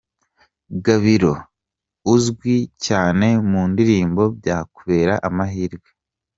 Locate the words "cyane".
2.85-3.27